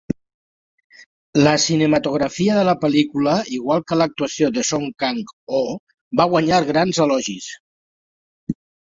[1.47, 5.59] La cinematografia de la pel·lícula, igual que l'actuació de Song Kang-ho,
[6.21, 7.51] va guanyar grans elogis.